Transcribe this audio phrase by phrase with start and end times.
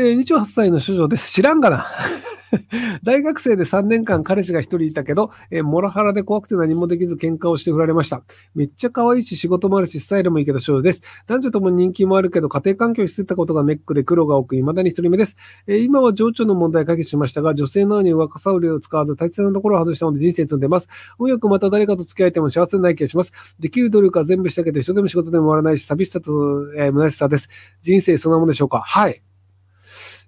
[0.00, 1.30] えー、28歳の処女です。
[1.30, 1.86] 知らんがな。
[3.04, 8.22] 大学生で3年間彼氏が1人いたけど、えー、モラハラで怖くて何もできず喧嘩をして振られました。
[8.54, 11.02] めっちゃ可愛いし仕事もあるしスタイルもいいけど少女です。
[11.26, 15.36] 男女とも人気もあるけど家庭環境をしてたことがネックで苦労が多く未だに1人目です。
[15.66, 20.88] えー、今は情緒の問題解決しましたが、女性なのに若さ売りを使わず大切なところを外したので人生積んでます。
[21.18, 23.32] 運よくまた誰かと付き合えても幸せない気がします。
[23.60, 26.32] できる努力は全部したけど人でも仕事でも終わらないし寂しさと、
[26.76, 27.48] えー、虚しさです。
[27.82, 28.80] 人生そんなもんでしょうか？
[28.80, 29.22] はい。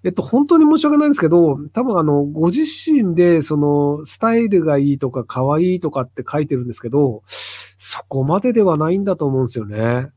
[0.03, 7.23] えっと、本当に申し訳ないんですけど、多分あの、ご自身で、その、スタイルがいいとか、可愛いとかって書いてるんですけど、
[7.77, 10.09] そこまでではないんだと思うんですよね。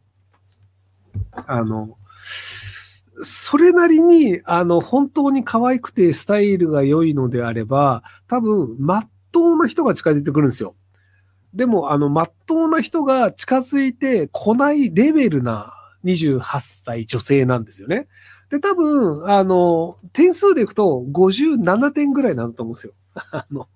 [1.46, 1.96] あの、
[3.22, 10.74] それなりに、あの、本当に可愛くてスタイルが良いのであれば、多分、まっとうな人が近づいてくるんですよ。
[11.54, 15.72] でも、あの、まっとうな人が近づいてこないレベルな
[16.04, 18.08] 28歳女性なんですよね。
[18.50, 22.92] で、多分、あの、点数でいくと57点ぐらいなんだと思うんですよ。
[23.32, 23.68] あの、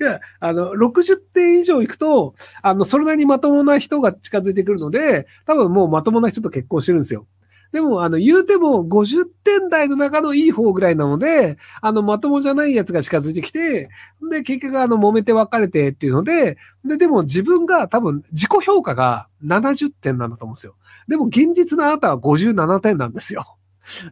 [0.00, 7.26] いや、あの、60点以上いくと、あの、それなりにまともな人が近づいてくるので、多分もうまともな人と結婚してるんですよ。
[7.72, 13.90] でも、あの、言うても50点台の中のいい方ぐらいなので、あの、まともじゃないやつが近づいてきて、
[14.30, 20.76] で、結局、あの、揉めて別れてっていうので、で、でも自分が多分自己評価が70点なんだと思うんですよ。
[21.08, 23.57] でも、現実のあなたは57点なんですよ。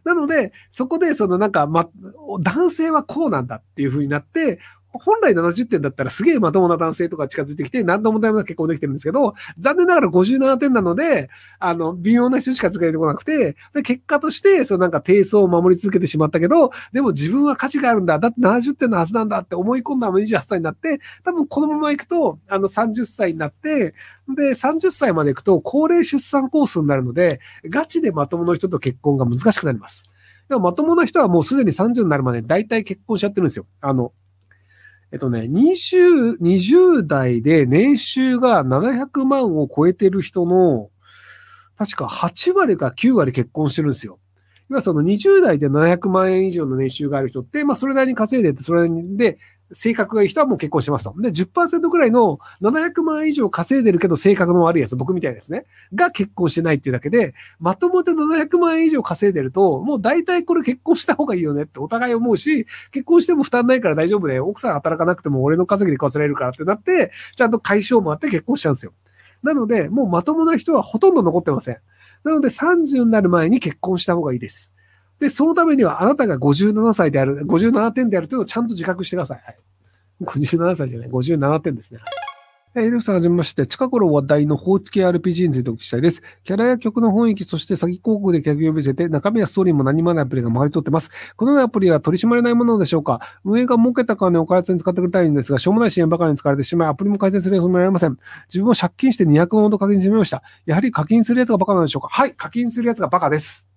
[0.03, 1.89] なので、そこで、そのなんか、ま、
[2.41, 4.59] 男性はこうなんだっていう風になって、
[4.93, 18.19] 本来70点だったらすげえまともな男性とか近づいてきて、何の問題もなく結婚できてるんですけど、残念ながら57点なので、あの、微妙な人しか使えてこなくて、で、結果として、そのなんか低層を守り続けてしまったけど、でも自分は価値があるんだ。
[18.19, 23.93] だって70点のはずなんだって思い込んだまま28歳になって、多分このまま行くと、あの30歳になって、
[24.35, 30.11] で、30歳まで行くと高齢出産コースになるので、ガチでまともな人と結婚が難しくなります。
[30.49, 33.65] でもまともな人はもうすでに30になるまで大体結婚しちゃってるんですよ。
[33.81, 34.13] あの、
[35.11, 40.89] えっとね、20、20代で年収が700万を超えてる人の、
[41.77, 44.19] 確か8割か9割結婚してるんですよ。
[44.69, 49.37] 今その20代で700万円以上の年収がある人って、まあそれなりに稼いでて、それなりで、
[49.71, 51.13] 性格がいい人はもう結婚してますと。
[51.19, 55.65] で、10%くらいの700万以上稼いでるけど性格の悪いやつ、僕みたいですね。
[55.93, 68.93] が結婚してないっていうだけで、まともで700万円以上稼いでると、もう大体これ結婚した方がいいよねってお互い思うし、結婚しても負担ないから大丈夫で、奥さん働かなくても俺の稼ぎで食わせられるからってなって、ちゃんと解消もあって結婚しちゃうんですよ。
[69.43, 71.77] なので、もうまともな人はほとんど残ってません。
[72.23, 74.73] なので30になる前に結婚した方がいいです。
[75.19, 79.41] で、そのためにはあなたが57歳である、57点であるというのをちゃんと自覚してください。
[79.43, 79.57] はい、
[80.23, 81.99] 57歳じゃない、57点ですね。
[82.75, 86.21] えー、ルフさんはじめまして、近頃話題の放置系 RPG についてお聞きしたいです。
[86.43, 91.09] キャラや曲の雰囲気、そして詐欺広告で客呼びせて、中身やストーリーも何もないアプリが回り取ってます。
[91.35, 98.17] このようなアプリは取り締まれないものでしょうか運営が設けた金を開発に使ってくれたいんですが、しょうもない支援ばかりに使われてしまい、アプリも改善する様子も見られません。
[98.47, 100.43] 自分も借金して200万ほど課金してみました。
[100.67, 103.67] やはり課金するやつがバカなんでしょうかはい、課金するやつがバカです。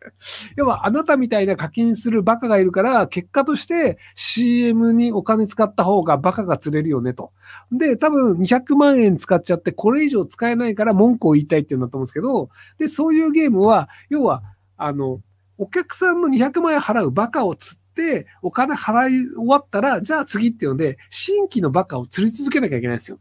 [0.56, 7.32] 要は、あなたみたいな課金するバカがいるから、結果として CM にお金使った方がバカが釣れるよねと。
[7.72, 14.42] で、多分200万円使っちゃって、これ以上使えないから文句を言いたいっていうんだと思うんですけど、で、そういうゲームは、要は、
[14.76, 15.20] あの、
[15.58, 23.18] お客さんの200万円払うバカを釣って、お金払い終わったら、じゃあ次っていうので、新規のバカを釣り続けなきゃいけないんですよ。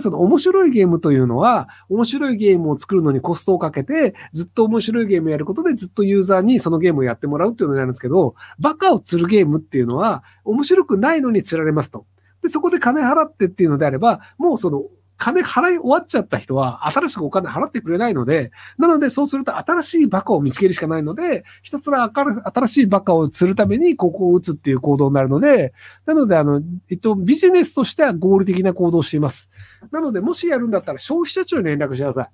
[0.00, 12.06] その面白いゲームというのは、面白いゲームを作るのにコストをかけて、ずっと面白いゲームをやることでずっとユーザーにそのゲームをやってもらうっていうのになるんですけど、バカを釣るゲームっていうのは、面白くないのに釣られますと。
[12.42, 14.84] で、そこで金払ってっていうのであれば、もうその
[15.18, 25.74] 金払い終わっちゃった人は、新しくお金払ってくれないので、なのでそうすると新しいバカを見つけるしかないので、ひたすら新しいバカを釣るためにここを打つっていう行動になるので、
[26.06, 29.50] なので、あの、えっと、ビジネスとしては合理的な行動をしています。
[29.90, 32.30] なので、もしやるんだったら消費者庁に連絡してください。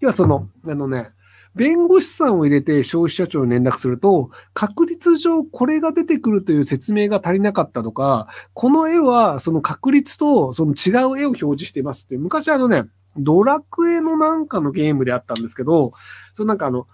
[0.00, 1.10] 要はその、あのね、
[1.54, 12.84] 弁護士さんを入れて消費者庁に連絡すると、確率上これが出てくるという説明が足りなかったとか、この絵はその確率とその違う絵を表示していますって、昔あのね、
[13.16, 15.92] ドラクエのなんかのゲームであったんですけど、
[16.32, 16.86] そのなんかあの、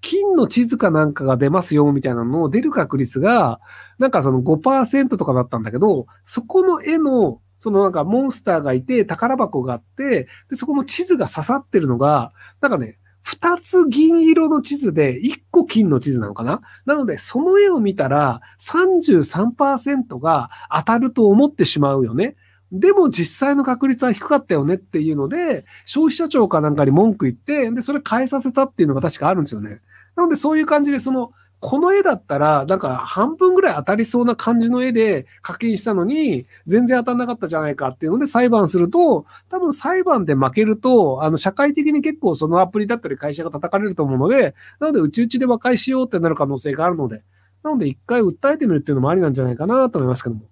[0.00, 3.60] 金の地図かなんかが出ますよみたいなのを出る確率が、
[3.98, 12.98] なんかその5%とかだったんだけど、そこの絵のそのなんかモンスターがいて、宝箱があって、で、そこの地図が刺さってるのが、なんかね、
[13.30, 16.62] 二つ銀色の地図で一個金の地図なのかな？
[16.86, 22.36] なので、その絵を見たら33%が当たると思ってしまうよね。
[22.72, 29.82] でも実際の確率は低かったよねっていうので、消費者庁かなんかに文句言って、で、それ変えさせたっていうのが確かあるんですよね。
[30.16, 47.22] なので、そういう感じで、その、この絵だったら、なんか半分ぐらい当たりそうな感じの絵で課金したのに、全然当たんなかったじゃないかっていうので裁判すると、多分裁判で負けると、あの、社会的に結構そのアプリだったり会社が叩かれると思うので、なので、うちうちで和解しようってなる可能性があるので、
[47.64, 50.42] なので一回訴えてみるっていうのもありなんじゃないかなと思いますけども。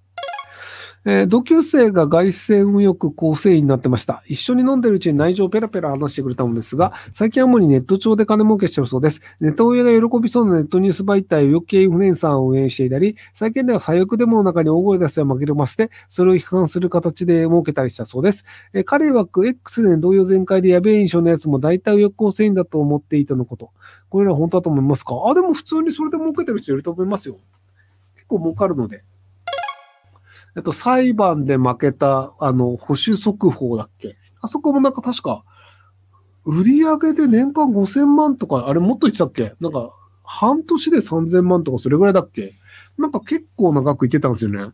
[1.08, 4.24] えー、同級生が外線運よく構成員になってました。
[4.26, 9.20] 一緒に飲んでるうちに内情をペラペラ話してくれたのですが、最近は主にネット上で金儲けしてるそうです。
[9.38, 18.44] ネット親が喜びそうなネットニュース媒体を余計インフルエンサーを運営していたり、最近では左翼デモの中に大声出すや紛れまして、それを批判する形で儲けたりしたそうです。
[18.72, 23.70] えー、彼曰く X で同様全開でやべえ印象のやつも大体右翼構成員だと思っていいとのこと。
[24.08, 25.14] これら本当だと思いますか？
[25.24, 27.38] あ、でも普通にそれで儲けてる人いると思いますよ。
[28.16, 29.04] 結構儲かるので。
[30.56, 34.16] えっと、裁判で負けた、あの、保守速報だっけ？
[34.40, 35.44] あそこもなんか確か、
[36.44, 39.54] 売り上げで年間5000万とか、あれもっと言ってたっけ？
[39.60, 39.90] なんか、
[40.24, 42.54] 半年で3000万とかそれぐらいだっけ？
[42.98, 44.72] なんか結構な額言ってたんですよね。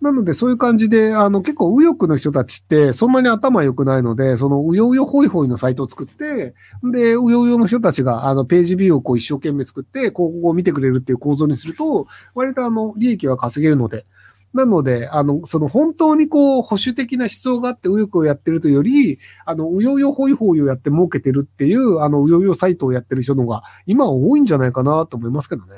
[0.00, 6.54] なので、そういう感じで、あの、結構右翼の人たちって、そんなに頭良くないので、その、うようよほいほいのサイトを作って、
[6.84, 12.06] で、うようよの人たちが、あの、ページビューをこう一生懸命作って、広告を見てくれるっていう構造にすると、
[12.36, 14.06] 割とあの、利益は稼げるので、
[14.54, 25.72] なので、あの、その本当にこう、保守的な思想があって右翼をやってるというより、あの、うようよほいほいをやって儲けてるっていう、あの、うよよサイトをやってる人の方が、今は多いんじゃないかなと思いますけどね。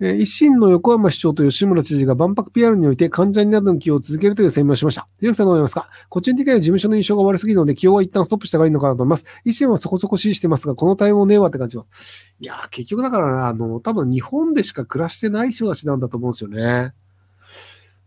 [0.00, 5.08] えー、維新の横浜市長と吉村知事が万博 PR において患者になどの起用を続けるという声明をしました。
[5.18, 5.88] ひろきさんどう思いますか？
[6.08, 9.24] 個人的には事務所の印象が悪すぎるので起用は一旦ストップした方がいいのかなと思います。
[9.44, 12.32] 維新はそこそこ支持してますが、この対応ねえわって感じます。
[12.38, 16.92] いやー、結局だから、あの、多分日本でしか暮らしてない人たちなんだと思うんですよね。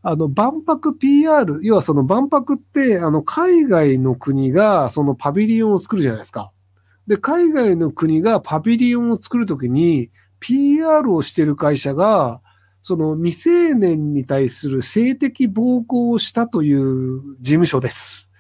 [0.04, 6.52] あの、万博 PR、要はその万博って、あの、海外の国がそのパビリオンを作るじゃないですか。
[7.08, 10.10] で、海外の国がパビリオンを作るときに、
[10.40, 12.42] PR をしてる会社が、
[12.82, 18.32] その未成年に対する性的暴行をしたという事務所です。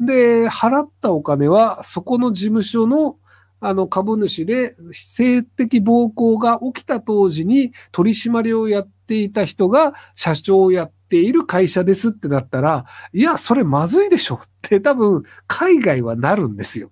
[0.00, 3.16] で、払ったお金は、そこの事務所の
[3.64, 16.90] あの株主で性的暴行が起きた当時に取締りをやっていた人が社長をやっている会社ですってなったら、いや、それまずいでしょって多分海外はなるんですよ。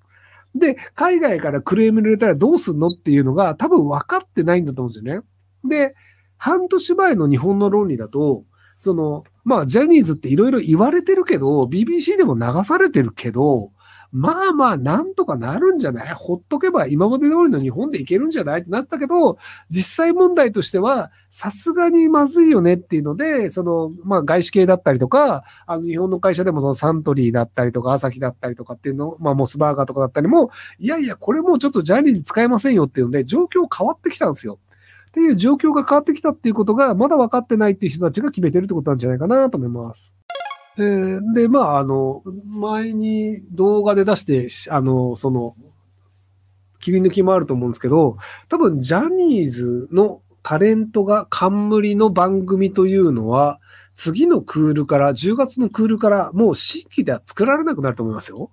[0.54, 5.26] で、海外からクレーム入れたらどうすんのっていうのが多分分かってないんだと思うんですよね。
[5.68, 5.96] で、
[6.36, 8.44] 半年前の日本の論理だと、
[8.78, 13.72] その、まあ、ジャニーズっていろいろ言われてるけど、BBC でも流されてるけど、
[14.12, 16.14] まあまあ、なんとかなるんじゃない？
[16.14, 18.62] ほっとけば今まで通りの日本でいけるんじゃない？
[18.62, 19.38] ってなったけど、
[19.70, 34.58] 実際問題としては、さすがにまずいよねっていうので、その、まあ外資系だったりとか、あの日本の会社でもそのサントリーだったりとか、朝日だったりとかっていうの、まあモスバーガーとかだったりも、いやいや、これもうちょっとジャニーズ使えませんよっていうので、状況変わってきたんですよ。
[35.08, 40.12] っていう状況が変わってきたっていうことが、まだ分かってないっていう人たちが決めてるってことなんじゃないかなと思います。
[40.78, 45.56] えー、で、まあ、あの、前に動画で出して、あの、その、
[46.80, 48.16] 切り抜きもあると思うんですけど、
[48.48, 53.60] 多分ジャニーズのタレントが冠の番組というのは、
[53.94, 58.50] 次のクールから、10月のクールからもう新規では作られなくなると思いますよ。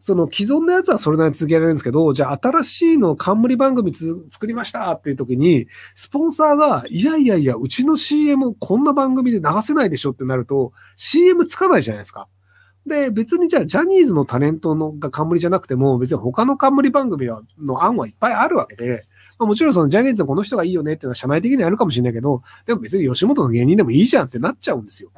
[0.00, 12.28] その既存のやつはそれなりに続けられるんですけど、じゃあ新しいの冠番組作りましたっていう時に、スポンサーが、いやいやいや、うちの CM こんな番組で流せないでしょってなると、CM つかないじゃないですか。
[12.86, 19.04] で、別にじゃあジャニーズのタレントのが冠じゃなくても、別に他の冠番組の案はいっぱいあるわけで、
[19.38, 25.10] まあ、もちろんそのジャニーズのこの人がいいよねっていうのは社内的にあるかもしれないけど、でも別に吉本の芸人でもいいじゃんってなっちゃうんですよ。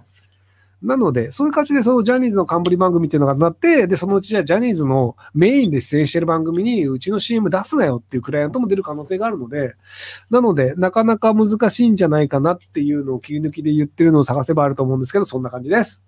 [0.82, 9.74] なので、そういう感じで、そのジャニーズの冠番組っていうのがなって、で、そのうちじゃジャニーズのメインで出演してる番組に、うちの CM 出すなよっていうクライアントも出る可能性があるので、
[10.30, 16.04] なので、なかなか難しいんじゃないかなっていうのを切り抜きで言ってるのを探せばあると思うんですけど、そんな感じです。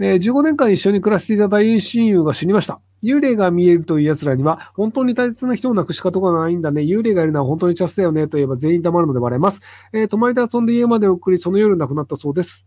[0.00, 2.80] えー、15年間一緒に暮らしていた大親友が死にました。
[3.04, 6.82] 幽霊が見えるという奴らには、本当に大切な人を亡くし方がないんだね。
[6.82, 8.26] 幽霊がいるのは本当にチャスだよね。
[8.26, 9.60] と言えば全員黙るので割れます。
[9.92, 12.66] えー、泊まりで遊んで家まで送り、その夜亡くなったそうです。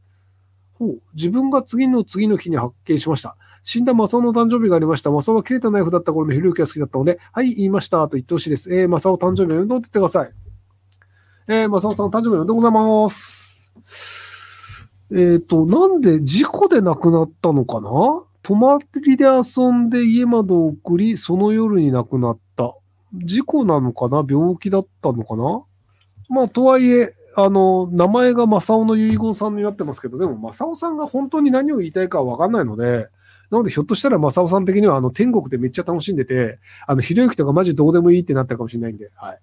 [0.77, 1.01] ほう。
[1.13, 3.35] 自分が次の次の日に発見しました。
[3.63, 5.11] 死んだマサオの誕生日がありました。
[5.11, 8.73] マサオは切れたナイフだった頃のひろゆきが好きだったので、はい、言いましたと言ってほしいです。
[8.73, 10.31] えー、マサオ誕生日おめでとうって言ってください。
[11.49, 13.73] えー、マサオさん誕生日おめでとうございます。
[15.11, 17.89] えっ、ー、と、なんで事故で亡くなったのかな？
[18.43, 22.73] 泊まりで遊んで家まで送り、その夜に亡くなった。
[23.13, 24.25] 事故なのかな？
[24.29, 25.63] 病気だったのかな？
[26.29, 33.09] まあ、とはいえ、あの、名前が正雄の遺言さんになってますけど、でも正雄さんが本当に何を言いたいかはわかんないので、
[33.51, 39.39] なのでひょっとしたら正雄さん的にはあの天国でめっちゃ楽しんでて、あの、ひろゆきとかマジどうでもいいってなったかもしれないんで、はい。